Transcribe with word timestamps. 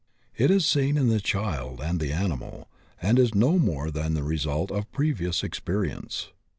It 0.35 0.49
is 0.49 0.65
seen 0.65 0.97
in 0.97 1.09
the 1.09 1.19
child 1.19 1.79
and 1.79 1.99
the 1.99 2.11
animal, 2.11 2.67
and 3.03 3.19
is 3.19 3.35
no 3.35 3.59
more 3.59 3.91
than 3.91 4.15
the 4.15 4.23
result 4.23 4.71
of 4.71 4.91
previous 4.91 5.43
experience. 5.43 6.29